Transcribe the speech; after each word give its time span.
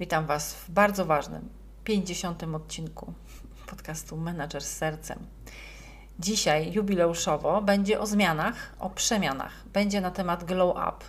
Witam 0.00 0.26
Was 0.26 0.54
w 0.54 0.70
bardzo 0.70 1.04
ważnym 1.04 1.48
50. 1.84 2.42
odcinku 2.42 3.12
podcastu 3.66 4.16
Menadżer 4.16 4.62
z 4.62 4.76
Sercem. 4.76 5.18
Dzisiaj 6.18 6.72
jubileuszowo 6.72 7.62
będzie 7.62 8.00
o 8.00 8.06
zmianach, 8.06 8.74
o 8.78 8.90
przemianach. 8.90 9.52
Będzie 9.72 10.00
na 10.00 10.10
temat 10.10 10.44
glow 10.44 10.76
up 10.76 11.04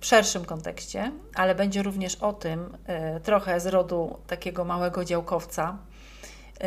w 0.00 0.06
szerszym 0.06 0.44
kontekście, 0.44 1.12
ale 1.34 1.54
będzie 1.54 1.82
również 1.82 2.14
o 2.14 2.32
tym 2.32 2.78
y, 3.16 3.20
trochę 3.20 3.60
z 3.60 3.66
rodu 3.66 4.18
takiego 4.26 4.64
małego 4.64 5.04
działkowca, 5.04 5.78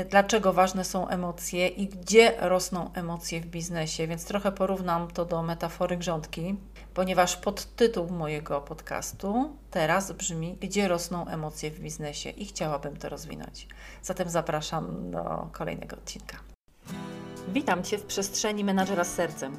dlaczego 0.09 0.53
ważne 0.53 0.83
są 0.83 1.07
emocje 1.07 1.67
i 1.67 1.87
gdzie 1.87 2.33
rosną 2.39 2.93
emocje 2.93 3.41
w 3.41 3.45
biznesie, 3.45 4.07
więc 4.07 4.25
trochę 4.25 4.51
porównam 4.51 5.11
to 5.11 5.25
do 5.25 5.43
metafory 5.43 5.97
grządki, 5.97 6.55
ponieważ 6.93 7.37
podtytuł 7.37 8.09
mojego 8.09 8.61
podcastu 8.61 9.57
teraz 9.71 10.11
brzmi 10.11 10.57
Gdzie 10.61 10.87
rosną 10.87 11.27
emocje 11.27 11.71
w 11.71 11.79
biznesie 11.79 12.29
i 12.29 12.45
chciałabym 12.45 12.97
to 12.97 13.09
rozwinąć. 13.09 13.67
Zatem 14.03 14.29
zapraszam 14.29 15.11
do 15.11 15.47
kolejnego 15.51 15.95
odcinka. 15.95 16.37
Witam 17.47 17.83
Cię 17.83 17.97
w 17.97 18.05
przestrzeni 18.05 18.63
menadżera 18.63 19.03
z 19.03 19.13
sercem, 19.13 19.57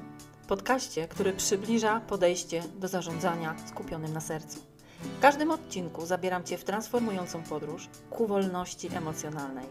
podcaście, 0.48 1.08
który 1.08 1.32
przybliża 1.32 2.00
podejście 2.00 2.62
do 2.78 2.88
zarządzania 2.88 3.54
skupionym 3.68 4.12
na 4.12 4.20
sercu. 4.20 4.60
W 5.00 5.20
każdym 5.20 5.50
odcinku 5.50 6.06
zabieram 6.06 6.44
Cię 6.44 6.58
w 6.58 6.64
transformującą 6.64 7.42
podróż 7.42 7.88
ku 8.10 8.26
wolności 8.26 8.96
emocjonalnej, 8.96 9.66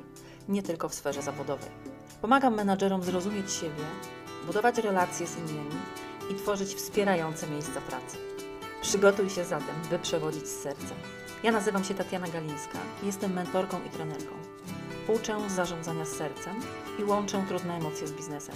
nie 0.49 0.63
tylko 0.63 0.90
w 0.90 0.94
sferze 0.94 1.22
zawodowej. 1.22 1.70
Pomagam 2.22 2.55
menadżerom 2.55 3.04
zrozumieć 3.04 3.52
siebie, 3.52 3.84
budować 4.48 4.77
relacje 4.77 5.27
z 5.27 5.38
innymi 5.38 5.76
i 6.31 6.35
tworzyć 6.35 6.76
wspierające 6.76 7.48
miejsca 7.48 7.81
pracy. 7.81 8.18
Przygotuj 8.81 9.30
się 9.30 9.45
zatem, 9.45 9.76
by 9.90 9.99
przewodzić 9.99 10.48
z 10.48 10.62
sercem. 10.62 10.98
Ja 11.44 11.52
nazywam 11.52 11.84
się 11.84 11.94
Tatiana 11.94 12.27
Galińska, 12.27 12.80
jestem 13.04 13.34
mentorką 13.34 13.77
i 13.88 13.90
trenerką. 13.90 14.35
Uczę 15.08 15.49
zarządzania 15.49 16.05
z 16.05 16.10
sercem 16.10 16.55
i 16.99 17.04
łączę 17.04 17.46
trudne 17.48 17.77
emocje 17.77 18.07
z 18.07 18.12
biznesem. 18.12 18.55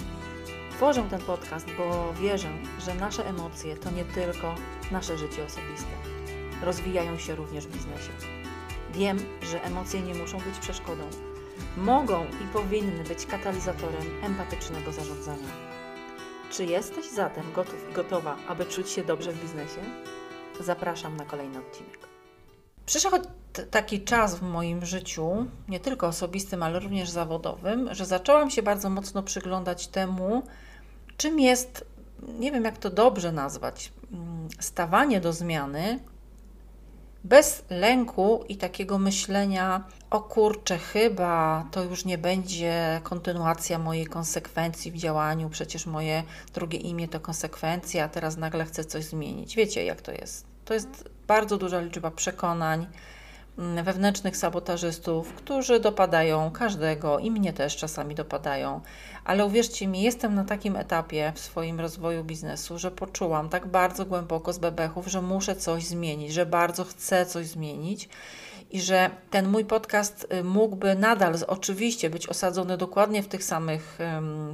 Tworzę 0.72 1.03
ten 1.09 1.22
podcast, 1.22 1.66
bo 1.78 2.14
wierzę, 2.14 2.50
że 2.80 2.96
nasze 2.96 3.28
emocje 3.28 3.78
to 3.78 3.92
nie 3.92 4.06
tylko 4.06 4.56
nasze 4.92 5.18
życie 5.18 5.46
osobiste. 5.46 5.88
Rozwijają 6.62 7.18
się 7.18 7.36
również 7.36 7.68
w 7.68 7.72
biznesie. 7.72 8.12
Wiem, 8.94 9.20
że 9.42 9.64
emocje 9.64 10.02
nie 10.02 10.14
muszą 10.14 10.38
być 10.38 10.59
przeszkodą. 10.59 11.03
Mogą 11.78 12.26
i 12.26 12.54
powinny 12.54 13.04
być 13.04 13.26
katalizatorem 13.26 14.24
empatycznego 14.24 14.92
zarządzania. 14.92 15.50
Czy 16.52 16.66
jesteś 16.66 17.12
zatem 17.12 17.54
gotów 17.54 17.90
i 17.92 17.94
gotowa, 17.94 18.38
aby 18.48 18.66
czuć 18.66 18.90
się 18.90 19.04
dobrze 19.04 19.32
w 19.32 19.42
biznesie? 19.42 19.82
Zapraszam 20.60 21.18
na 21.18 21.26
kolejny 21.26 21.60
odcinek. 21.60 22.00
Przyszedł 22.86 23.18
taki 23.72 24.02
czas 24.02 24.36
w 24.36 24.42
moim 24.42 24.86
życiu, 24.86 25.46
nie 25.68 25.80
tylko 25.80 26.08
osobistym, 26.08 26.64
ale 26.64 26.80
również 26.80 27.10
zawodowym, 27.10 27.96
że 27.96 28.06
zaczęłam 28.06 28.50
się 28.50 28.64
bardzo 28.64 28.90
mocno 28.90 29.24
przyglądać 29.24 29.88
temu, 29.88 30.44
czym 31.18 31.40
jest, 31.40 31.86
nie 32.40 32.52
wiem 32.52 32.64
jak 32.64 32.78
to 32.78 32.90
dobrze 32.90 33.32
nazwać, 33.32 33.92
mm, 34.12 34.48
stawanie 34.60 35.22
do 35.22 35.34
zmiany 35.34 36.00
bez 37.23 37.64
lęku 37.70 38.44
i 38.50 38.58
takiego 38.58 39.00
myślenia, 39.00 39.84
o 40.09 40.22
kurczę, 40.22 40.78
chyba 40.78 41.66
to 41.72 41.84
już 41.84 42.06
nie 42.06 42.17
będzie 42.17 43.02
kontynuacja 43.03 43.80
mojej 43.80 44.06
konsekwencji 44.06 44.92
w 44.92 44.98
działaniu, 44.98 45.50
przecież 45.50 45.86
moje 45.86 46.23
drugie 46.53 46.80
imię 46.80 47.08
to 47.08 47.20
konsekwencja, 47.20 48.03
a 48.03 48.09
teraz 48.09 48.38
nagle 48.38 48.66
chcę 48.66 48.84
coś 48.84 49.03
zmienić. 49.06 49.56
Wiecie, 49.56 49.86
jak 49.86 50.02
to 50.02 50.12
jest? 50.12 50.45
To 50.66 50.73
jest 50.73 51.09
bardzo 51.28 51.58
duża 51.58 51.81
liczba 51.81 52.12
przekonań, 52.12 52.88
wewnętrznych 53.84 54.38
sabotażystów, 54.38 55.34
którzy 55.34 55.80
dopadają 55.80 56.52
każdego 56.52 57.20
i 57.20 57.32
mnie 57.32 57.54
też 57.54 57.78
czasami 57.78 58.16
dopadają. 58.16 58.82
Ale 59.26 59.46
uwierzcie 59.46 59.88
mi, 59.88 60.02
jestem 60.02 60.36
na 60.36 60.44
takim 60.44 60.75
etapie 60.75 61.31
w 61.36 61.40
swoim 61.40 61.80
rozwoju 61.80 62.24
biznesu, 62.24 62.80
że 62.80 62.92
poczułam 62.92 63.50
tak 63.50 63.68
bardzo 63.68 64.06
głęboko 64.06 64.53
z 64.53 64.59
bebechów, 64.59 65.08
że 65.08 65.22
muszę 65.22 65.56
coś 65.56 65.86
zmienić, 65.86 66.34
że 66.34 66.46
bardzo 66.46 66.84
chcę 66.84 67.25
coś 67.25 67.48
zmienić 67.48 68.09
i 68.72 68.81
że 68.81 69.09
ten 69.30 69.47
mój 69.47 69.66
podcast 69.66 70.28
y, 70.34 70.44
mógłby 70.44 70.96
nadal 70.96 71.34
oczywiście 71.47 72.09
być 72.09 72.28
osadzony 72.28 72.78
dokładnie 72.78 73.24
w 73.24 73.28
tych 73.28 73.44
samych 73.44 74.00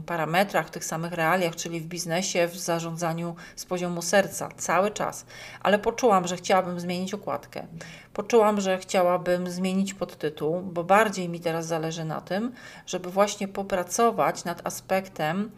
parametrach, 0.06 0.68
w 0.68 0.72
tych 0.72 0.86
samych 0.86 1.14
realiach, 1.14 1.56
czyli 1.56 1.82
w 1.82 1.86
biznesie, 1.86 2.48
w 2.48 2.58
zarządzaniu 2.58 3.36
z 3.56 3.66
poziomu 3.66 4.02
serca, 4.02 4.50
cały 4.58 4.92
czas. 4.92 5.26
Ale 5.62 5.80
poczułam, 5.80 6.28
że 6.28 6.38
chciałabym 6.38 6.80
zmienić 6.80 7.14
okładkę. 7.14 7.68
Poczułam, 8.14 8.62
że 8.62 8.78
chciałabym 8.78 9.50
zmienić 9.50 9.94
podtytuł, 9.94 10.62
bo 10.62 10.84
bardziej 10.84 11.30
mi 11.30 11.40
teraz 11.40 11.66
zależy 11.66 12.06
na 12.06 12.22
tym, 12.22 12.52
żeby 12.86 13.10
właśnie 13.10 13.48
popracować 13.48 14.44
nad 14.44 14.68
aspektem 14.68 15.52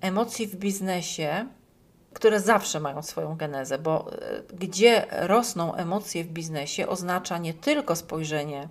emocji 0.00 0.46
w 0.46 0.56
biznesie, 0.56 1.46
które 2.16 2.40
zawsze 2.40 2.80
mają 2.80 3.02
swoją 3.02 3.36
genezę, 3.36 3.78
bo 3.78 4.12
e, 4.12 4.42
gdzie 4.54 5.06
rosną 5.10 5.74
emocje 5.74 6.24
w 6.24 6.28
biznesie, 6.28 6.88
oznacza 6.88 7.38
nie 7.38 7.54
tylko 7.54 7.96
spojrzenie 7.96 8.68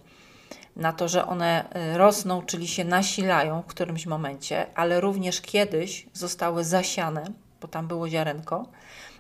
na 0.75 0.94
to, 0.94 1.07
że 1.07 1.25
one 1.25 1.69
e, 1.69 1.97
rosną, 1.97 2.41
czyli 2.41 2.67
się 2.67 2.85
nasilają 2.85 3.61
w 3.61 3.66
którymś 3.66 4.06
momencie, 4.06 4.66
ale 4.75 5.01
również 5.01 5.41
kiedyś 5.41 6.07
zostały 6.13 6.63
zasiane, 6.63 7.25
bo 7.61 7.67
tam 7.67 7.88
było 7.88 8.09
ziarenko, 8.09 8.66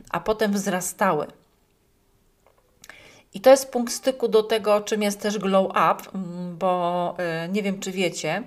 a 0.09 0.19
potem 0.19 0.53
wzrastały. 0.53 1.27
I 3.33 3.41
to 3.41 3.49
jest 3.49 3.71
punkt 3.71 3.93
styku 3.93 4.27
do 4.27 4.43
tego, 4.43 4.81
czym 4.81 5.01
jest 5.01 5.21
też 5.21 5.37
glow 5.37 5.69
up, 5.69 6.17
bo 6.59 7.15
e, 7.17 7.49
nie 7.49 7.63
wiem, 7.63 7.79
czy 7.79 7.91
wiecie, 7.91 8.43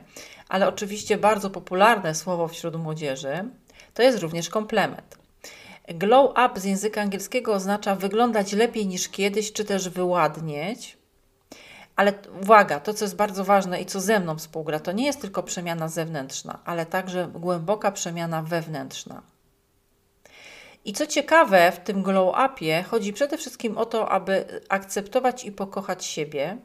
ale 0.49 0.69
oczywiście 0.69 1.19
bardzo 1.19 1.51
popularne 1.51 2.15
słowo 2.15 2.49
wśród 2.49 2.77
młodzieży 2.77 3.45
to 3.95 4.03
jest 4.03 4.19
również 4.19 4.49
komplement. 4.49 5.18
Glow 5.89 6.31
up 6.31 6.61
z 6.61 6.65
języka 6.65 7.01
angielskiego 7.01 7.53
oznacza 7.53 7.95
wyglądać 7.95 8.53
lepiej 8.53 8.87
niż 8.87 9.09
kiedyś, 9.09 9.53
czy 9.53 9.65
też 9.65 9.89
wyładnieć. 9.89 10.99
Ale 11.97 12.13
uwaga, 12.43 12.81
to 12.81 12.95
co 12.95 13.05
jest 13.05 13.17
bardzo 13.17 13.45
ważne 13.45 13.81
i 13.81 13.87
co 13.87 14.01
ze 14.01 14.21
mną 14.21 14.39
współgra, 14.39 14.81
to 14.81 14.93
nie 14.93 15.07
jest 15.07 15.21
tylko 15.21 15.43
przemiana 15.43 15.89
zewnętrzna, 15.89 16.59
ale 16.65 16.87
także 16.87 17.31
głęboka 17.35 17.93
przemiana 17.93 18.43
wewnętrzna. 18.43 19.23
I 20.85 20.93
co 20.93 21.07
ciekawe, 21.07 21.73
w 21.73 21.79
tym 21.79 22.03
glow 22.03 22.37
upie 22.47 22.83
chodzi 22.83 23.13
przede 23.13 23.39
wszystkim 23.39 23.79
o 23.79 23.87
to, 23.87 24.09
aby 24.09 24.61
akceptować 24.69 25.45
i 25.45 25.53
pokochać 25.53 26.05
siebie, 26.05 26.59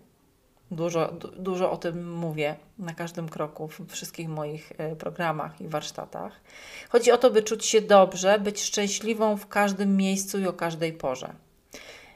Dużo, 0.71 1.11
dużo 1.37 1.71
o 1.71 1.77
tym 1.77 2.13
mówię 2.13 2.55
na 2.79 2.93
każdym 2.93 3.29
kroku 3.29 3.67
w 3.67 3.87
wszystkich 3.87 4.29
moich 4.29 4.71
e, 4.77 4.95
programach 4.95 5.61
i 5.61 5.67
warsztatach. 5.67 6.41
Chodzi 6.89 7.11
o 7.11 7.17
to, 7.17 7.31
by 7.31 7.43
czuć 7.43 7.65
się 7.65 7.81
dobrze, 7.81 8.39
być 8.39 8.63
szczęśliwą 8.63 9.37
w 9.37 9.47
każdym 9.47 9.97
miejscu 9.97 10.39
i 10.39 10.47
o 10.47 10.53
każdej 10.53 10.93
porze. 10.93 11.33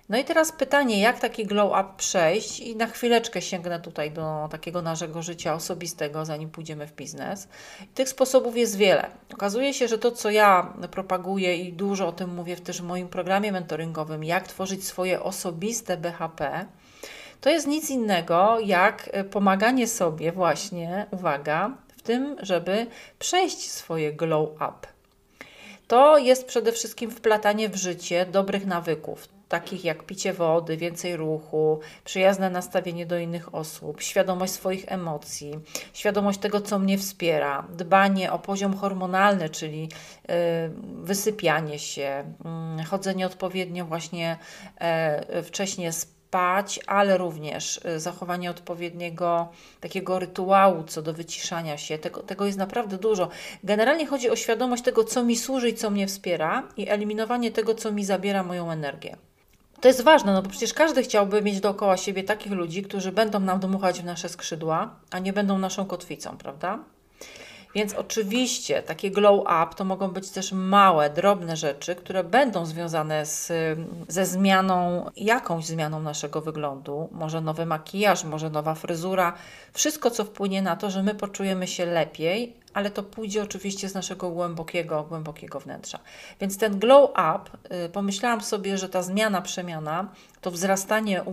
No 0.10 0.18
i 0.18 0.24
teraz 0.24 0.52
pytanie, 0.52 1.00
jak 1.02 1.20
taki 1.20 1.46
glow 1.46 1.72
up 1.72 1.94
przejść 1.98 2.60
i 2.60 2.76
na 2.76 2.88
chwileczkę 2.88 3.42
sięgnę 3.42 3.80
tutaj 3.80 4.12
do 4.12 4.48
takiego 4.52 4.82
naszego 4.82 5.22
życia 5.22 5.54
osobistego, 5.54 6.26
zanim 6.26 6.50
pójdziemy 6.50 6.88
w 6.88 6.96
biznes. 6.96 7.48
Tych 7.94 8.10
sposobów 8.10 8.58
jest 8.58 8.78
wiele. 8.78 9.10
Okazuje 9.34 9.74
się, 9.74 9.88
że 9.88 9.98
to, 9.98 10.12
co 10.12 10.30
ja 10.30 10.74
propaguję 10.92 11.58
i 11.58 11.74
dużo 11.74 12.08
o 12.08 12.12
tym 12.12 12.36
mówię 12.36 12.56
w 12.56 12.62
też 12.62 12.82
moim 12.82 13.08
programie 13.08 13.52
mentoringowym, 13.52 14.24
jak 14.24 14.48
tworzyć 14.48 14.88
swoje 14.88 15.24
osobiste 15.24 15.98
BHP, 15.98 16.66
to 17.42 17.50
jest 17.50 17.68
nic 17.68 17.90
innego 17.90 18.60
jak 18.60 19.10
e, 19.12 19.24
pomaganie 19.24 19.88
sobie 19.88 20.32
właśnie, 20.32 21.06
uwaga, 21.12 21.72
w 21.98 22.02
tym, 22.02 22.36
żeby 22.42 22.88
przejść 23.20 23.72
swoje 23.72 24.14
glow 24.14 24.50
up. 24.50 24.88
To 25.88 26.18
jest 26.18 26.46
przede 26.46 26.72
wszystkim 26.72 27.12
wplatanie 27.12 27.70
w 27.70 27.76
życie 27.76 28.26
dobrych 28.26 28.66
nawyków, 28.66 29.28
takich 29.50 29.86
jak 29.86 30.04
picie 30.04 30.34
wody, 30.34 30.78
więcej 30.78 31.16
ruchu, 31.16 31.80
przyjazne 32.04 32.50
nastawienie 32.50 33.06
do 33.06 33.18
innych 33.18 33.56
osób, 33.56 34.02
świadomość 34.02 34.54
swoich 34.54 34.92
emocji, 34.92 35.60
świadomość 35.94 36.40
tego, 36.40 36.62
co 36.62 36.80
mnie 36.80 36.98
wspiera, 36.98 37.68
dbanie 37.70 38.32
o 38.32 38.40
poziom 38.40 38.78
hormonalny, 38.78 39.50
czyli 39.50 39.90
e, 40.30 40.70
wysypianie 41.04 41.80
się, 41.80 42.24
mm, 42.46 42.86
chodzenie 42.86 43.26
odpowiednio 43.26 43.86
właśnie 43.86 44.38
e, 44.80 45.44
wcześniej 45.44 45.94
spać 45.94 46.17
spać, 46.28 46.80
ale 46.88 47.18
również 47.18 47.80
y, 47.86 48.00
zachowanie 48.00 48.50
odpowiedniego 48.50 49.48
takiego 49.82 50.20
rytuału 50.20 50.84
co 50.84 51.02
do 51.02 51.14
wyciszania 51.14 51.78
się. 51.78 51.98
Tego, 51.98 52.24
tego 52.24 52.46
jest 52.46 52.58
naprawdę 52.58 52.98
dużo. 52.98 53.30
Generalnie 53.64 54.06
chodzi 54.06 54.30
o 54.30 54.36
świadomość 54.36 54.84
tego, 54.84 55.04
co 55.04 55.24
mi 55.24 55.36
służy 55.36 55.70
i 55.70 55.74
co 55.74 55.90
mnie 55.90 56.08
wspiera, 56.08 56.64
i 56.78 56.90
eliminowanie 56.90 57.52
tego, 57.52 57.76
co 57.76 57.92
mi 57.92 58.06
zabiera 58.06 58.44
moją 58.44 58.72
energię. 58.72 59.18
To 59.82 59.88
jest 59.88 60.02
ważne, 60.02 60.34
no 60.34 60.42
bo 60.42 60.50
przecież 60.50 60.74
każdy 60.74 61.04
chciałby 61.04 61.42
mieć 61.42 61.60
dookoła 61.60 61.98
siebie 61.98 62.24
takich 62.24 62.52
ludzi, 62.52 62.84
którzy 62.84 63.12
będą 63.12 63.40
nam 63.40 63.60
dmuchać 63.60 64.02
w 64.02 64.06
nasze 64.06 64.30
skrzydła, 64.30 64.96
a 65.12 65.20
nie 65.20 65.34
będą 65.34 65.58
naszą 65.58 65.86
kotwicą, 65.86 66.38
prawda? 66.38 66.80
Więc 67.76 67.94
oczywiście 67.94 68.84
takie 68.84 69.12
glow 69.12 69.40
up 69.42 69.76
to 69.76 69.86
mogą 69.86 70.08
być 70.08 70.30
też 70.30 70.52
małe, 70.52 71.10
drobne 71.10 71.58
rzeczy, 71.58 71.96
które 71.96 72.24
będą 72.24 72.66
związane 72.66 73.26
z, 73.26 73.52
ze 74.08 74.26
zmianą, 74.26 75.06
jakąś 75.16 75.66
zmianą 75.66 76.00
naszego 76.00 76.42
wyglądu. 76.42 77.10
Może 77.12 77.42
nowy 77.42 77.66
makijaż, 77.66 78.24
może 78.24 78.50
nowa 78.50 78.76
fryzura. 78.76 79.34
Wszystko, 79.74 80.12
co 80.12 80.24
wpłynie 80.26 80.62
na 80.62 80.76
to, 80.76 80.90
że 80.90 81.04
my 81.04 81.16
poczujemy 81.16 81.68
się 81.68 81.86
lepiej, 81.86 82.56
ale 82.78 82.92
to 82.92 83.04
pójdzie 83.04 83.44
oczywiście 83.44 83.90
z 83.90 83.94
naszego 83.94 84.30
głębokiego, 84.30 85.04
głębokiego 85.04 85.60
wnętrza. 85.60 86.00
Więc 86.42 86.58
ten 86.58 86.80
glow 86.80 87.10
up, 87.10 87.74
y, 87.86 87.90
pomyślałam 87.90 88.42
sobie, 88.42 88.78
że 88.78 88.90
ta 88.90 89.02
zmiana, 89.02 89.42
przemiana, 89.42 90.12
to 90.42 90.52
wzrastanie, 90.52 91.24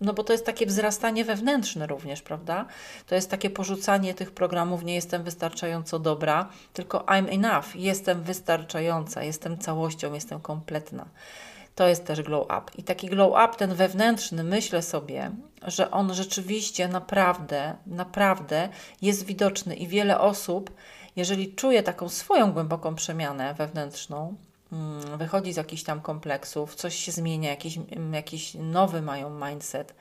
no 0.00 0.12
bo 0.12 0.24
to 0.24 0.32
jest 0.32 0.46
takie 0.46 0.66
wzrastanie 0.66 1.24
wewnętrzne 1.24 1.86
również, 1.86 2.22
prawda? 2.22 2.66
To 3.06 3.14
jest 3.14 3.30
takie 3.30 3.50
porzucanie 3.50 4.14
tych 4.14 4.30
programów, 4.30 4.84
nie 4.84 4.94
jestem 4.94 5.22
wystarczająco 5.22 5.98
dobra, 5.98 6.48
tylko 6.72 6.98
I'm 6.98 7.26
enough, 7.30 7.76
jestem 7.76 8.22
wystarczająca, 8.22 9.22
jestem 9.22 9.58
całością, 9.58 10.12
jestem 10.12 10.40
kompletna. 10.40 11.06
To 11.74 11.88
jest 11.88 12.04
też 12.04 12.22
glow 12.22 12.44
up. 12.44 12.62
I 12.78 12.82
taki 12.82 13.06
glow 13.06 13.30
up, 13.30 13.56
ten 13.56 13.74
wewnętrzny, 13.74 14.44
myślę 14.44 14.82
sobie, 14.82 15.30
że 15.66 15.90
on 15.90 16.14
rzeczywiście 16.14 16.88
naprawdę, 16.88 17.76
naprawdę 17.86 18.68
jest 19.02 19.26
widoczny 19.26 19.76
i 19.76 19.86
wiele 19.86 20.20
osób, 20.20 20.70
jeżeli 21.16 21.54
czuje 21.54 21.82
taką 21.82 22.08
swoją 22.08 22.52
głęboką 22.52 22.94
przemianę 22.94 23.54
wewnętrzną, 23.54 24.34
mm, 24.72 25.18
wychodzi 25.18 25.52
z 25.52 25.56
jakichś 25.56 25.82
tam 25.82 26.00
kompleksów, 26.00 26.74
coś 26.74 26.96
się 26.96 27.12
zmienia, 27.12 27.50
jakiś, 27.50 27.78
mm, 27.78 28.14
jakiś 28.14 28.54
nowy 28.54 29.02
mają 29.02 29.46
mindset, 29.46 29.94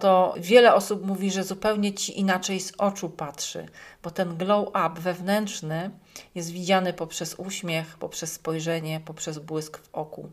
to 0.00 0.34
wiele 0.36 0.74
osób 0.74 1.06
mówi, 1.06 1.30
że 1.30 1.44
zupełnie 1.44 1.94
ci 1.94 2.20
inaczej 2.20 2.60
z 2.60 2.72
oczu 2.78 3.10
patrzy, 3.10 3.66
bo 4.02 4.10
ten 4.10 4.36
glow 4.36 4.68
up 4.68 5.00
wewnętrzny 5.00 5.90
jest 6.34 6.50
widziany 6.50 6.92
poprzez 6.92 7.34
uśmiech, 7.34 7.96
poprzez 7.98 8.32
spojrzenie, 8.32 9.00
poprzez 9.04 9.38
błysk 9.38 9.78
w 9.78 9.94
oku. 9.94 10.30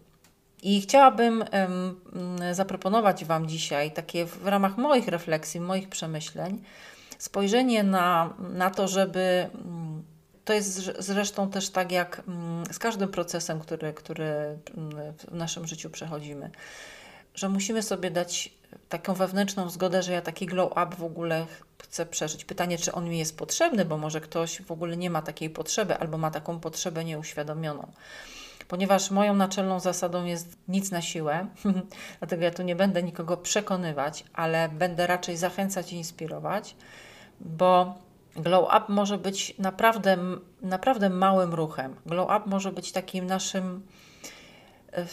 I 0.62 0.82
chciałabym 0.82 1.44
um, 1.54 2.56
zaproponować 2.56 3.26
Wam 3.26 3.48
dzisiaj 3.48 3.92
takie 3.92 4.26
w 4.26 4.48
ramach 4.48 4.78
moich 4.78 5.08
refleksji, 5.08 5.60
moich 5.60 5.90
przemyśleń, 5.90 6.62
spojrzenie 7.18 7.84
na, 7.84 8.34
na 8.40 8.70
to, 8.70 8.88
żeby. 8.88 9.50
Mm, 9.56 10.04
to 10.46 10.54
jest 10.54 10.92
zresztą 11.00 11.50
też 11.50 11.70
tak 11.70 11.92
jak 11.92 12.22
mm, 12.28 12.66
z 12.72 12.80
każdym 12.80 13.10
procesem, 13.10 13.60
który, 13.60 13.94
który 13.94 14.26
mm, 14.78 15.14
w 15.18 15.32
naszym 15.32 15.68
życiu 15.68 15.90
przechodzimy, 15.90 16.52
że 17.36 17.50
musimy 17.50 17.84
sobie 17.84 18.12
dać 18.12 18.54
taką 18.90 19.14
wewnętrzną 19.14 19.70
zgodę, 19.70 20.04
że 20.04 20.12
ja 20.12 20.22
taki 20.22 20.46
glow 20.46 20.72
up 20.72 20.96
w 20.98 21.04
ogóle 21.04 21.46
chcę 21.84 22.06
przeżyć. 22.06 22.46
Pytanie, 22.46 22.78
czy 22.78 22.92
on 22.92 23.10
mi 23.10 23.20
jest 23.20 23.38
potrzebny, 23.38 23.86
bo 23.86 23.98
może 23.98 24.22
ktoś 24.22 24.62
w 24.62 24.72
ogóle 24.72 24.98
nie 24.98 25.10
ma 25.10 25.22
takiej 25.22 25.50
potrzeby 25.50 25.98
albo 25.98 26.18
ma 26.18 26.32
taką 26.32 26.60
potrzebę 26.60 27.06
nieuświadomioną 27.06 27.92
ponieważ 28.72 29.12
moją 29.12 29.34
naczelną 29.34 29.80
zasadą 29.80 30.26
jest 30.26 30.58
nic 30.68 30.92
na 30.92 31.02
siłę, 31.02 31.48
dlatego 32.20 32.44
ja 32.44 32.52
tu 32.52 32.64
nie 32.64 32.76
będę 32.76 33.04
nikogo 33.04 33.38
przekonywać, 33.38 34.24
ale 34.34 34.70
będę 34.70 35.08
raczej 35.08 35.38
zachęcać 35.38 35.94
i 35.94 35.96
inspirować, 35.96 36.76
bo 37.42 37.96
glow 38.36 38.64
up 38.64 38.86
może 38.88 39.18
być 39.18 39.58
naprawdę, 39.60 40.18
naprawdę 40.62 41.10
małym 41.10 41.54
ruchem. 41.54 41.96
Glow 42.06 42.26
up 42.26 42.50
może 42.50 42.72
być 42.72 42.92
takim 42.92 43.26
naszym 43.26 43.82
e, 44.94 45.06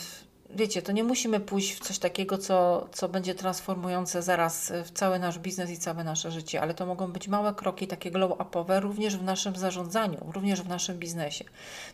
wiecie, 0.51 0.83
to 0.83 0.93
nie 0.93 1.05
musimy 1.05 1.41
pójść 1.41 1.75
w 1.75 1.81
coś 1.81 1.99
takiego, 1.99 2.39
co, 2.39 2.89
co 2.93 3.09
będzie 3.09 3.35
transformujące 3.35 4.23
zaraz 4.23 4.73
w 4.85 4.91
cały 4.91 5.19
nasz 5.19 5.39
biznes 5.39 5.71
i 5.71 5.79
całe 5.79 6.05
nasze 6.05 6.31
życie, 6.31 6.61
ale 6.61 6.75
to 6.75 6.87
mogą 6.87 7.13
być 7.13 7.29
małe 7.29 7.55
kroki, 7.55 7.87
takie 7.87 8.11
glow-upowe, 8.11 8.81
również 8.81 9.17
w 9.17 9.23
naszym 9.23 9.57
zarządzaniu, 9.57 10.19
również 10.33 10.63
w 10.63 10.69
naszym 10.69 10.99
biznesie. 10.99 11.45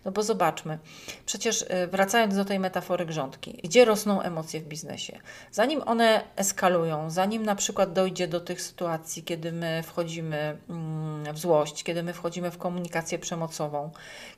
No 0.04 0.12
bo 0.12 0.22
zobaczmy, 0.22 0.78
przecież 1.26 1.62
y, 1.62 1.66
wracając 1.90 2.36
do 2.36 2.44
tej 2.44 2.58
metafory 2.58 3.06
grządki, 3.06 3.60
gdzie 3.64 3.84
rosną 3.84 4.20
emocje 4.20 4.60
w 4.60 4.64
biznesie? 4.64 5.18
Zanim 5.52 5.82
one 5.86 6.24
eskalują, 6.36 7.10
zanim 7.10 7.42
na 7.42 7.54
przykład 7.54 7.92
dojdzie 7.92 8.28
do 8.28 8.40
tych 8.40 8.62
sytuacji, 8.62 9.22
kiedy 9.22 9.52
my 9.52 9.82
wchodzimy 9.82 10.58
mm, 10.70 11.34
w 11.34 11.38
złość, 11.38 11.82
kiedy 11.82 12.02
my 12.02 12.12
wchodzimy 12.12 12.50
w 12.50 12.58
komunikację 12.58 13.18
przemocową, 13.18 13.90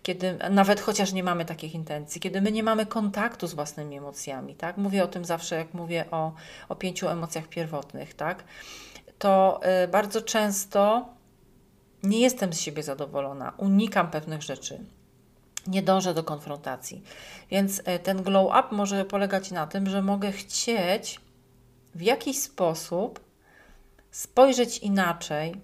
kiedy 0.03 0.39
nawet 0.51 0.81
chociaż 0.81 1.13
nie 1.13 1.23
mamy 1.23 1.45
takich 1.45 1.75
intencji, 1.75 2.21
kiedy 2.21 2.41
my 2.41 2.53
nie 2.53 2.63
mamy 2.63 2.87
kontaktu 2.87 3.47
z 3.47 3.55
własnymi 3.55 3.97
emocjami, 3.97 4.06
emocjami, 4.07 4.55
tak? 4.55 4.77
Mówię 4.77 5.05
o 5.05 5.09
tym 5.09 5.25
zawsze, 5.25 5.57
jak 5.57 5.75
mówię 5.75 6.05
o, 6.11 6.33
o 6.69 6.77
pięciu 6.77 7.09
emocjach 7.09 7.49
pierwotnych, 7.49 8.15
tak? 8.15 8.45
To 9.19 9.61
y, 9.85 9.89
bardzo 9.89 10.23
często 10.23 11.09
nie 12.03 12.21
jestem 12.21 12.53
z 12.53 12.61
siebie 12.61 12.83
zadowolona, 12.83 13.53
unikam 13.57 14.11
pewnych 14.11 14.43
rzeczy, 14.43 14.81
nie 15.67 15.83
dążę 15.83 16.15
do 16.15 16.25
konfrontacji. 16.25 17.03
Więc 17.51 17.79
y, 17.79 17.99
ten 18.03 18.23
glow 18.23 18.47
up 18.47 18.77
może 18.77 19.05
polegać 19.05 19.51
na 19.51 19.67
tym, 19.67 19.87
że 19.87 20.03
mogę 20.03 20.33
chcieć 20.33 21.21
w 21.95 22.03
jakiś 22.03 22.39
sposób 22.39 23.21
spojrzeć 24.11 24.79
inaczej 24.79 25.55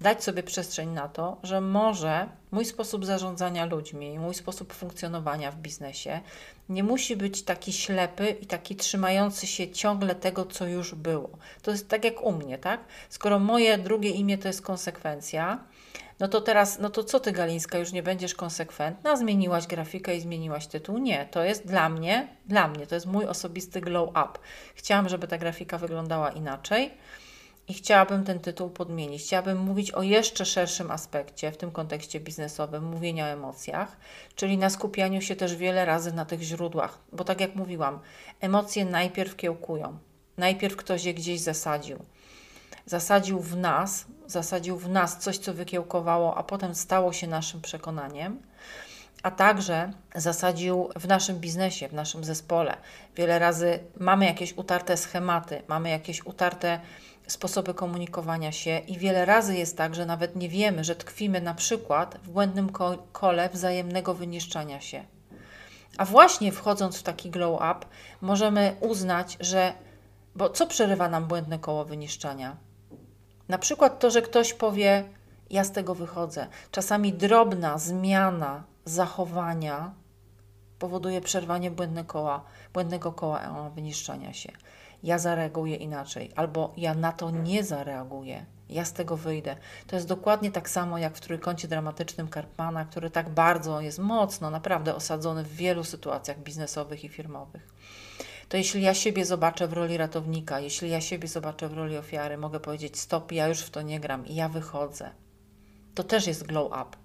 dać 0.00 0.24
sobie 0.24 0.42
przestrzeń 0.42 0.88
na 0.88 1.08
to, 1.08 1.36
że 1.42 1.60
może 1.60 2.28
mój 2.50 2.64
sposób 2.64 3.04
zarządzania 3.04 3.66
ludźmi, 3.66 4.18
mój 4.18 4.34
sposób 4.34 4.72
funkcjonowania 4.72 5.50
w 5.50 5.56
biznesie 5.56 6.20
nie 6.68 6.82
musi 6.82 7.16
być 7.16 7.42
taki 7.42 7.72
ślepy 7.72 8.36
i 8.40 8.46
taki 8.46 8.76
trzymający 8.76 9.46
się 9.46 9.70
ciągle 9.70 10.14
tego, 10.14 10.44
co 10.44 10.66
już 10.66 10.94
było. 10.94 11.30
To 11.62 11.70
jest 11.70 11.88
tak 11.88 12.04
jak 12.04 12.22
u 12.22 12.32
mnie, 12.32 12.58
tak? 12.58 12.80
Skoro 13.08 13.38
moje 13.38 13.78
drugie 13.78 14.10
imię 14.10 14.38
to 14.38 14.48
jest 14.48 14.62
konsekwencja, 14.62 15.64
no 16.20 16.28
to 16.28 16.40
teraz, 16.40 16.78
no 16.78 16.90
to 16.90 17.04
co 17.04 17.20
ty 17.20 17.32
Galińska, 17.32 17.78
już 17.78 17.92
nie 17.92 18.02
będziesz 18.02 18.34
konsekwentna, 18.34 19.16
zmieniłaś 19.16 19.66
grafikę 19.66 20.16
i 20.16 20.20
zmieniłaś 20.20 20.66
tytuł? 20.66 20.98
Nie, 20.98 21.28
to 21.30 21.44
jest 21.44 21.66
dla 21.66 21.88
mnie, 21.88 22.28
dla 22.46 22.68
mnie, 22.68 22.86
to 22.86 22.94
jest 22.94 23.06
mój 23.06 23.26
osobisty 23.26 23.80
glow 23.80 24.08
up. 24.08 24.38
Chciałam, 24.74 25.08
żeby 25.08 25.28
ta 25.28 25.38
grafika 25.38 25.78
wyglądała 25.78 26.30
inaczej 26.30 26.90
i 27.68 27.74
chciałabym 27.74 28.24
ten 28.24 28.40
tytuł 28.40 28.70
podmienić. 28.70 29.22
Chciałabym 29.22 29.58
mówić 29.58 29.90
o 29.92 30.02
jeszcze 30.02 30.44
szerszym 30.44 30.90
aspekcie 30.90 31.52
w 31.52 31.56
tym 31.56 31.70
kontekście 31.70 32.20
biznesowym, 32.20 32.84
mówienia 32.84 33.24
o 33.24 33.28
emocjach, 33.28 33.96
czyli 34.34 34.58
na 34.58 34.70
skupianiu 34.70 35.22
się 35.22 35.36
też 35.36 35.56
wiele 35.56 35.84
razy 35.84 36.12
na 36.12 36.24
tych 36.24 36.42
źródłach, 36.42 36.98
bo 37.12 37.24
tak 37.24 37.40
jak 37.40 37.54
mówiłam, 37.54 37.98
emocje 38.40 38.84
najpierw 38.84 39.36
kiełkują. 39.36 39.98
Najpierw 40.36 40.76
ktoś 40.76 41.04
je 41.04 41.14
gdzieś 41.14 41.40
zasadził. 41.40 41.98
Zasadził 42.86 43.40
w 43.40 43.56
nas, 43.56 44.06
zasadził 44.26 44.78
w 44.78 44.88
nas 44.88 45.18
coś, 45.18 45.38
co 45.38 45.54
wykiełkowało, 45.54 46.36
a 46.36 46.42
potem 46.42 46.74
stało 46.74 47.12
się 47.12 47.26
naszym 47.26 47.60
przekonaniem 47.60 48.38
a 49.26 49.30
także 49.30 49.92
zasadził 50.14 50.88
w 50.96 51.08
naszym 51.08 51.40
biznesie, 51.40 51.88
w 51.88 51.92
naszym 51.92 52.24
zespole. 52.24 52.76
Wiele 53.16 53.38
razy 53.38 53.78
mamy 54.00 54.24
jakieś 54.24 54.52
utarte 54.56 54.96
schematy, 54.96 55.62
mamy 55.68 55.90
jakieś 55.90 56.26
utarte 56.26 56.80
sposoby 57.26 57.74
komunikowania 57.74 58.52
się 58.52 58.78
i 58.78 58.98
wiele 58.98 59.24
razy 59.24 59.56
jest 59.56 59.76
tak, 59.76 59.94
że 59.94 60.06
nawet 60.06 60.36
nie 60.36 60.48
wiemy, 60.48 60.84
że 60.84 60.96
tkwimy 60.96 61.40
na 61.40 61.54
przykład 61.54 62.18
w 62.22 62.30
błędnym 62.30 62.70
kole 63.12 63.48
wzajemnego 63.48 64.14
wyniszczania 64.14 64.80
się. 64.80 65.04
A 65.98 66.04
właśnie 66.04 66.52
wchodząc 66.52 66.98
w 66.98 67.02
taki 67.02 67.30
glow 67.30 67.54
up, 67.54 67.86
możemy 68.20 68.76
uznać, 68.80 69.36
że 69.40 69.72
bo 70.34 70.50
co 70.50 70.66
przerywa 70.66 71.08
nam 71.08 71.24
błędne 71.24 71.58
koło 71.58 71.84
wyniszczania? 71.84 72.56
Na 73.48 73.58
przykład 73.58 73.98
to, 73.98 74.10
że 74.10 74.22
ktoś 74.22 74.54
powie: 74.54 75.04
Ja 75.50 75.64
z 75.64 75.72
tego 75.72 75.94
wychodzę. 75.94 76.46
Czasami 76.70 77.12
drobna 77.12 77.78
zmiana 77.78 78.64
zachowania 78.84 79.94
powoduje 80.78 81.20
przerwanie 81.20 81.70
błędne 81.70 82.04
koła, 82.04 82.44
błędnego 82.72 83.12
koła 83.12 83.70
wyniszczania 83.74 84.32
się 84.32 84.52
ja 85.02 85.18
zareaguję 85.18 85.76
inaczej, 85.76 86.30
albo 86.36 86.72
ja 86.76 86.94
na 86.94 87.12
to 87.12 87.30
nie 87.30 87.64
zareaguję, 87.64 88.46
ja 88.68 88.84
z 88.84 88.92
tego 88.92 89.16
wyjdę. 89.16 89.56
To 89.86 89.96
jest 89.96 90.08
dokładnie 90.08 90.50
tak 90.50 90.68
samo 90.68 90.98
jak 90.98 91.16
w 91.16 91.20
trójkącie 91.20 91.68
dramatycznym 91.68 92.28
Karpmana, 92.28 92.84
który 92.84 93.10
tak 93.10 93.30
bardzo 93.30 93.80
jest 93.80 93.98
mocno, 93.98 94.50
naprawdę 94.50 94.94
osadzony 94.94 95.44
w 95.44 95.56
wielu 95.56 95.84
sytuacjach 95.84 96.38
biznesowych 96.38 97.04
i 97.04 97.08
firmowych. 97.08 97.68
To 98.48 98.56
jeśli 98.56 98.82
ja 98.82 98.94
siebie 98.94 99.24
zobaczę 99.24 99.68
w 99.68 99.72
roli 99.72 99.96
ratownika, 99.96 100.60
jeśli 100.60 100.90
ja 100.90 101.00
siebie 101.00 101.28
zobaczę 101.28 101.68
w 101.68 101.72
roli 101.72 101.96
ofiary, 101.96 102.38
mogę 102.38 102.60
powiedzieć: 102.60 103.00
Stop, 103.00 103.32
ja 103.32 103.48
już 103.48 103.60
w 103.60 103.70
to 103.70 103.82
nie 103.82 104.00
gram 104.00 104.26
i 104.26 104.34
ja 104.34 104.48
wychodzę. 104.48 105.10
To 105.94 106.04
też 106.04 106.26
jest 106.26 106.46
glow 106.46 106.66
up. 106.66 106.96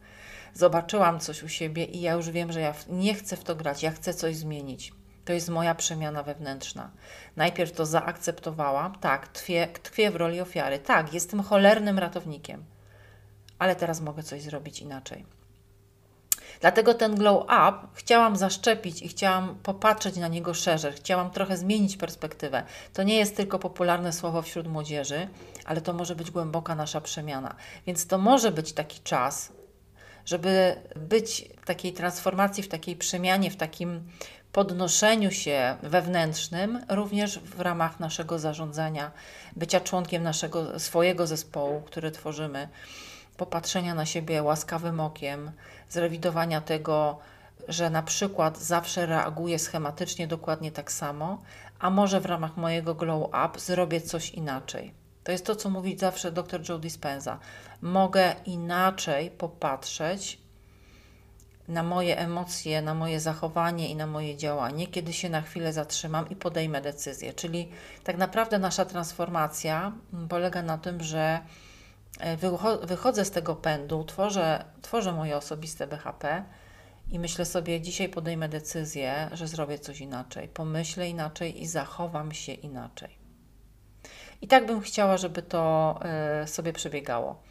Zobaczyłam 0.54 1.20
coś 1.20 1.44
u 1.44 1.50
siebie 1.50 1.86
i 1.86 2.02
ja 2.02 2.14
już 2.14 2.30
wiem, 2.30 2.52
że 2.52 2.60
ja 2.60 2.74
nie 2.90 3.14
chcę 3.14 3.38
w 3.38 3.44
to 3.44 3.56
grać, 3.56 3.84
ja 3.84 3.92
chcę 3.92 4.14
coś 4.14 4.36
zmienić. 4.36 4.94
To 5.25 5.34
jest 5.34 5.50
moja 5.50 5.75
przemiana 5.75 6.24
wewnętrzna. 6.24 6.92
Najpierw 7.36 7.72
to 7.72 7.86
zaakceptowałam, 7.86 8.96
tak, 8.96 9.28
tkwię, 9.28 9.68
tkwię 9.84 10.12
w 10.12 10.16
roli 10.16 10.42
ofiary, 10.42 10.80
tak, 10.80 11.13
jestem 11.13 11.44
cholernym 11.44 12.00
ratownikiem, 12.00 12.66
ale 13.60 13.75
teraz 13.75 14.01
mogę 14.01 14.24
coś 14.24 14.42
zrobić 14.42 14.80
inaczej. 14.80 15.25
Dlatego 16.62 16.94
ten 16.94 17.16
glow 17.16 17.44
up 17.44 17.88
chciałam 17.94 18.36
zaszczepić 18.36 19.01
i 19.01 19.08
chciałam 19.08 19.56
popatrzeć 19.56 20.16
na 20.16 20.28
niego 20.28 20.54
szerzej, 20.54 20.94
chciałam 20.94 21.32
trochę 21.32 21.58
zmienić 21.58 21.98
perspektywę. 21.98 22.63
To 22.94 23.04
nie 23.04 23.16
jest 23.16 23.36
tylko 23.38 23.60
popularne 23.60 24.13
słowo 24.13 24.42
wśród 24.42 24.68
młodzieży, 24.68 25.28
ale 25.66 25.82
to 25.82 25.94
może 25.94 26.16
być 26.16 26.32
głęboka 26.32 26.75
nasza 26.75 27.01
przemiana. 27.01 27.56
Więc 27.88 28.08
to 28.08 28.18
może 28.18 28.51
być 28.51 28.74
taki 28.74 29.00
czas, 29.00 29.51
żeby 30.25 30.75
być 30.96 31.50
w 31.62 31.66
takiej 31.66 31.94
transformacji, 31.94 32.63
w 32.63 32.68
takiej 32.68 32.96
przemianie, 32.96 33.51
w 33.51 33.56
takim 33.56 34.08
podnoszeniu 34.51 35.31
się 35.31 35.77
wewnętrznym, 35.84 36.86
również 36.89 37.39
w 37.39 37.60
ramach 37.60 38.00
naszego 38.00 38.39
zarządzania, 38.39 39.12
bycia 39.55 39.79
członkiem 39.79 40.24
naszego 40.24 40.79
swojego 40.79 41.27
zespołu, 41.27 41.81
który 41.81 42.12
tworzymy, 42.12 42.70
popatrzenia 43.38 43.96
na 43.96 44.05
siebie 44.05 44.43
łaskawym 44.43 45.00
okiem, 45.00 45.51
zrewidowania 45.89 46.62
tego, 46.62 47.20
że 47.67 47.89
na 47.89 48.03
przykład 48.03 48.60
zawsze 48.60 49.05
reaguję 49.05 49.60
schematycznie 49.60 50.27
dokładnie 50.27 50.72
tak 50.72 50.91
samo, 50.91 51.41
a 51.79 51.89
może 51.89 52.22
w 52.22 52.25
ramach 52.25 52.58
mojego 52.58 52.96
glow 52.96 53.27
up 53.27 53.60
zrobię 53.60 54.01
coś 54.01 54.29
inaczej. 54.29 54.93
To 55.24 55.31
jest 55.31 55.46
to, 55.46 55.55
co 55.55 55.70
mówi 55.70 55.98
zawsze 55.98 56.31
dr 56.31 56.70
Joe 56.70 56.79
Dispenza. 56.79 57.39
Mogę 57.81 58.36
inaczej 58.46 59.31
popatrzeć 59.31 60.41
na 61.68 61.84
moje 61.84 62.18
emocje, 62.18 62.82
na 62.82 62.94
moje 62.94 63.20
zachowanie 63.20 63.89
i 63.89 63.96
na 63.96 64.08
moje 64.08 64.38
działanie, 64.38 64.88
kiedy 64.88 65.13
się 65.13 65.30
na 65.30 65.41
chwilę 65.41 65.74
zatrzymam 65.74 66.30
i 66.30 66.36
podejmę 66.36 66.82
decyzję. 66.82 67.34
Czyli 67.34 67.70
tak 68.03 68.18
naprawdę 68.18 68.60
nasza 68.60 68.86
transformacja 68.86 69.91
polega 70.30 70.62
na 70.62 70.77
tym, 70.77 71.03
że 71.03 71.39
e, 72.20 72.38
wychodzę 72.88 73.25
z 73.25 73.32
tego 73.32 73.56
pędu, 73.56 74.03
tworzę, 74.03 74.65
tworzę 74.82 75.13
moje 75.13 75.38
osobiste 75.38 75.88
BHP 75.88 76.44
i 77.12 77.20
myślę 77.20 77.46
sobie, 77.46 77.82
dzisiaj 77.82 78.10
podejmę 78.10 78.50
decyzję, 78.50 79.30
że 79.34 79.48
zrobię 79.48 79.80
coś 79.80 80.01
inaczej, 80.01 80.48
pomyślę 80.48 81.10
inaczej 81.10 81.62
i 81.62 81.68
zachowam 81.68 82.32
się 82.32 82.53
inaczej. 82.53 83.22
I 84.41 84.48
tak 84.48 84.65
bym 84.65 84.82
chciała, 84.82 85.18
żeby 85.18 85.41
to 85.41 86.00
e, 86.03 86.48
sobie 86.48 86.74
przebiegało. 86.74 87.50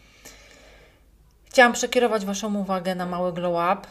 Chciałam 1.51 1.73
przekierować 1.73 2.25
Waszą 2.25 2.55
uwagę 2.55 2.95
na 2.95 3.07
mały 3.07 3.33
glow 3.33 3.53
up, 3.53 3.89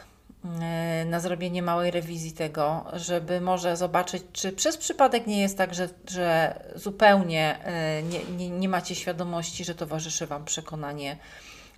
e, 0.61 1.05
na 1.05 1.19
zrobienie 1.19 1.61
małej 1.61 1.91
rewizji 1.91 2.31
tego, 2.31 2.85
żeby 2.93 3.41
może 3.41 3.77
zobaczyć, 3.77 4.23
czy 4.33 4.51
przez 4.51 4.77
przypadek 4.77 5.27
nie 5.27 5.41
jest 5.41 5.57
tak, 5.57 5.73
że, 5.73 5.89
że 6.07 6.59
zupełnie 6.75 7.59
e, 7.63 8.03
nie, 8.03 8.19
nie, 8.37 8.49
nie 8.49 8.69
macie 8.69 8.95
świadomości, 8.95 9.65
że 9.65 9.75
towarzyszy 9.75 10.27
Wam 10.27 10.45
przekonanie, 10.45 11.17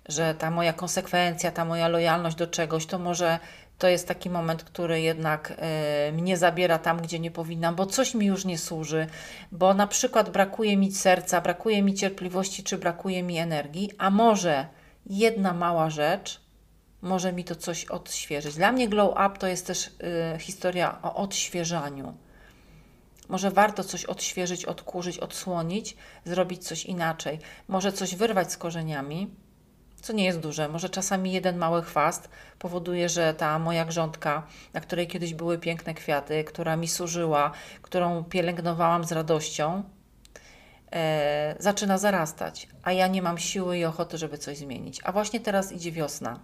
że 0.08 0.34
ta 0.34 0.50
moja 0.50 0.72
konsekwencja, 0.72 1.50
ta 1.50 1.64
moja 1.64 1.88
lojalność 1.88 2.36
do 2.36 2.46
czegoś, 2.46 2.86
to 2.86 2.98
może 2.98 3.38
to 3.78 3.88
jest 3.88 4.08
taki 4.08 4.30
moment, 4.30 4.64
który 4.64 5.00
jednak 5.00 5.52
y, 6.08 6.12
mnie 6.12 6.36
zabiera 6.36 6.78
tam, 6.78 7.00
gdzie 7.00 7.18
nie 7.18 7.30
powinnam, 7.30 7.74
bo 7.74 7.86
coś 7.86 8.14
mi 8.14 8.26
już 8.26 8.44
nie 8.44 8.58
służy, 8.58 9.06
bo 9.52 9.74
na 9.74 9.86
przykład 9.86 10.30
brakuje 10.30 10.76
mi 10.76 10.92
serca, 10.92 11.40
brakuje 11.40 11.82
mi 11.82 11.94
cierpliwości, 11.94 12.62
czy 12.62 12.78
brakuje 12.78 13.22
mi 13.22 13.38
energii, 13.38 13.90
a 13.98 14.10
może 14.10 14.66
jedna 15.06 15.52
mała 15.52 15.90
rzecz 15.90 16.40
może 17.02 17.32
mi 17.32 17.44
to 17.44 17.56
coś 17.56 17.84
odświeżyć. 17.84 18.54
Dla 18.54 18.72
mnie 18.72 18.88
glow 18.88 19.10
up 19.10 19.38
to 19.38 19.46
jest 19.46 19.66
też 19.66 19.86
y, 19.86 20.38
historia 20.38 21.02
o 21.02 21.14
odświeżaniu. 21.14 22.14
Może 23.28 23.50
warto 23.50 23.84
coś 23.84 24.04
odświeżyć, 24.04 24.64
odkurzyć, 24.64 25.18
odsłonić, 25.18 25.96
zrobić 26.24 26.66
coś 26.66 26.84
inaczej. 26.84 27.38
Może 27.68 27.92
coś 27.92 28.14
wyrwać 28.14 28.52
z 28.52 28.56
korzeniami, 28.56 29.30
co 30.02 30.12
nie 30.12 30.24
jest 30.24 30.40
duże. 30.40 30.68
Może 30.68 30.88
czasami 30.88 31.32
jeden 31.32 31.56
mały 31.56 31.82
chwast 31.82 32.28
powoduje, 32.58 33.08
że 33.08 33.34
ta 33.34 33.58
moja 33.58 33.84
grządka, 33.84 34.46
na 34.72 34.80
której 34.80 35.06
kiedyś 35.06 35.34
były 35.34 35.58
piękne 35.58 35.94
kwiaty, 35.94 36.44
która 36.44 36.76
mi 36.76 36.88
służyła, 36.88 37.52
którą 37.82 38.24
pielęgnowałam 38.24 39.04
z 39.04 39.12
radością, 39.12 39.82
e, 40.92 41.56
zaczyna 41.58 41.98
zarastać, 41.98 42.68
a 42.82 42.92
ja 42.92 43.06
nie 43.06 43.22
mam 43.22 43.38
siły 43.38 43.78
i 43.78 43.84
ochoty, 43.84 44.18
żeby 44.18 44.38
coś 44.38 44.56
zmienić. 44.56 45.00
A 45.04 45.12
właśnie 45.12 45.40
teraz 45.40 45.72
idzie 45.72 45.92
wiosna. 45.92 46.40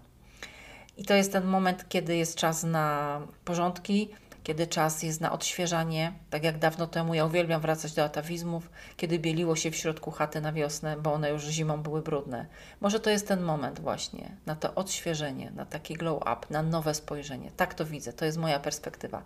I 0.97 1.05
to 1.05 1.15
jest 1.15 1.33
ten 1.33 1.45
moment, 1.45 1.89
kiedy 1.89 2.17
jest 2.17 2.37
czas 2.37 2.65
na 2.65 3.21
porządki, 3.45 4.09
kiedy 4.49 4.67
czas 4.67 5.03
jest 5.03 5.21
na 5.21 5.33
odświeżanie, 5.33 6.13
tak 6.31 6.45
jak 6.45 6.59
dawno 6.59 6.87
temu 6.87 7.15
ja 7.15 7.25
uwielbiam 7.25 7.61
wracać 7.61 7.93
do 7.93 8.05
atawizmów, 8.05 8.71
kiedy 8.97 9.19
bieliło 9.19 9.57
się 9.57 9.71
w 9.71 9.77
środku 9.77 10.11
chaty 10.11 10.41
na 10.41 10.53
wiosnę, 10.53 10.97
bo 10.97 11.13
one 11.13 11.31
już 11.31 11.45
zimą 11.45 11.83
były 11.83 12.03
brudne. 12.03 12.47
Może 12.81 13.01
to 13.01 13.11
jest 13.11 13.29
ten 13.29 13.43
moment 13.43 13.81
właśnie 13.81 14.37
na 14.47 14.57
to 14.57 14.75
odświeżenie, 14.75 15.51
na 15.51 15.67
taki 15.67 15.95
glow 15.95 16.23
up, 16.23 16.47
na 16.51 16.63
nowe 16.63 16.95
spojrzenie. 16.95 17.51
Tak 17.57 17.75
to 17.75 17.85
widzę, 17.85 18.13
to 18.13 18.25
jest 18.25 18.39
moja 18.39 18.61
perspektywa. 18.61 19.23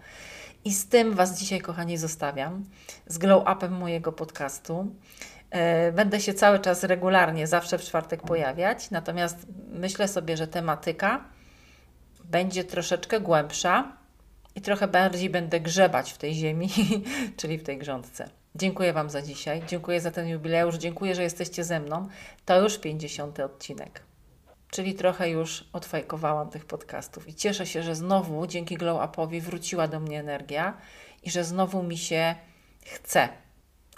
I 0.65 0.73
z 0.75 0.89
tym 0.89 1.15
Was 1.15 1.39
dzisiaj, 1.39 1.61
kochani, 1.61 1.99
zostawiam, 1.99 2.65
z 3.07 3.19
glow 3.19 3.45
upem 3.57 3.73
mojego 3.73 4.13
podcastu. 4.13 4.95
E, 5.51 5.93
będę 5.93 6.21
się 6.21 6.35
cały 6.35 6.59
czas 6.59 6.85
regularnie, 6.85 7.47
zawsze 7.47 7.79
w 7.79 7.83
czwartek 7.83 8.23
pojawiać, 8.23 8.91
natomiast 8.91 9.47
myślę 9.73 10.09
sobie, 10.09 10.37
że 10.37 10.47
tematyka 10.47 11.25
będzie 12.25 12.65
troszeczkę 12.65 13.21
głębsza, 13.21 14.02
i 14.55 14.61
trochę 14.61 14.89
bardziej 14.89 15.31
będę 15.31 15.61
grzebać 15.61 16.13
w 16.13 16.19
tej 16.19 16.35
ziemi, 16.35 16.69
czyli 17.39 17.59
w 17.59 17.63
tej 17.63 17.79
grządce. 17.79 18.31
Dziękuję 18.55 18.93
Wam 18.93 19.11
za 19.11 19.23
dzisiaj, 19.23 19.63
dziękuję 19.67 20.01
za 20.01 20.11
ten 20.11 20.29
jubileusz, 20.29 20.77
dziękuję, 20.77 21.15
że 21.15 21.23
jesteście 21.23 21.65
ze 21.65 21.81
mną. 21.81 22.09
To 22.45 22.61
już 22.61 22.79
50. 22.79 23.41
odcinek. 23.41 24.03
Czyli 24.71 24.95
trochę 24.95 25.31
już 25.31 25.65
odfajkowałam 25.73 26.51
tych 26.51 26.65
podcastów 26.65 27.29
i 27.29 27.35
cieszę 27.35 27.67
się, 27.67 27.83
że 27.83 27.95
znowu 27.95 28.47
dzięki 28.47 28.77
Glow 28.77 29.09
Upowi 29.09 29.41
wróciła 29.41 29.89
do 29.89 30.01
mnie 30.01 30.21
energia 30.21 30.77
i 31.23 31.31
że 31.31 31.45
znowu 31.45 31.83
mi 31.83 31.99
się 31.99 32.35
chce. 32.85 33.29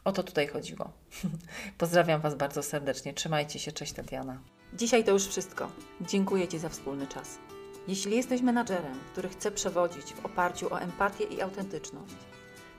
O 0.05 0.13
to 0.13 0.23
tutaj 0.23 0.47
chodziło. 0.47 0.91
Pozdrawiam 1.79 2.21
Was 2.21 2.35
bardzo 2.35 2.63
serdecznie. 2.63 3.15
Trzymajcie 3.15 3.59
się. 3.59 3.73
Cześć 3.73 3.93
Tatiana. 3.93 4.39
Dzisiaj 4.73 5.05
to 5.05 5.11
już 5.11 5.27
wszystko. 5.27 5.73
Dziękuję 6.01 6.49
Ci 6.49 6.59
za 6.59 6.69
wspólny 6.69 7.07
czas. 7.07 7.39
Jeśli 7.88 8.17
jesteś 8.17 8.43
menadżerem, 8.43 8.99
który 9.12 9.29
chce 9.29 9.50
przewodzić 9.50 10.14
w 10.14 10.26
oparciu 10.26 10.75
o 10.75 10.81
empatię 10.81 11.25
i 11.25 11.41
autentyczność, 11.41 12.14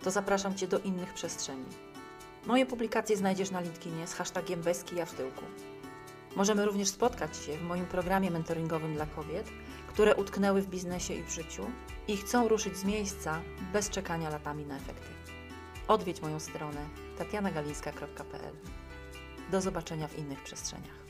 to 0.04 0.12
zapraszam 0.12 0.56
Cię 0.56 0.68
do 0.68 0.80
innych 0.80 1.14
przestrzeni. 1.14 1.66
Moje 2.46 2.66
publikacje 2.66 3.18
znajdziesz 3.18 3.52
na 3.52 3.60
LinkedInie 3.60 4.08
z 4.08 4.14
hashtagiem 4.14 4.62
Beski 4.62 4.96
w 5.06 5.14
tyłku. 5.14 5.44
Możemy 6.36 6.66
również 6.66 6.88
spotkać 6.88 7.38
się 7.38 7.58
w 7.58 7.64
moim 7.64 7.86
programie 7.86 8.32
mentoringowym 8.32 8.94
dla 8.94 9.06
kobiet, 9.06 9.48
które 9.88 10.16
utknęły 10.16 10.62
w 10.62 10.70
biznesie 10.70 11.14
i 11.14 11.24
w 11.24 11.30
życiu 11.30 11.66
i 12.08 12.18
chcą 12.18 12.48
ruszyć 12.48 12.78
z 12.78 12.84
miejsca 12.84 13.42
bez 13.74 13.90
czekania 13.90 14.30
latami 14.30 14.66
na 14.66 14.76
efekty. 14.76 15.10
Odwiedź 15.88 16.22
moją 16.22 16.40
stronę 16.40 16.90
tatianagalińska.pl. 17.18 18.54
Do 19.52 19.62
zobaczenia 19.62 20.08
w 20.08 20.18
innych 20.18 20.44
przestrzeniach. 20.44 21.05